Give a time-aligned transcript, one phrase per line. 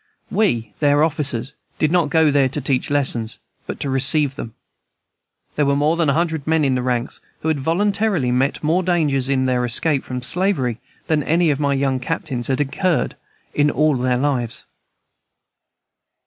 [0.31, 4.55] We, their officers, did not go there to teach lessons, but to receive them.
[5.55, 8.81] There were more than a hundred men in the ranks who had voluntarily met more
[8.81, 13.15] dangers in their escape from slavery than any of my young captains had incurred
[13.53, 14.65] in all their lives.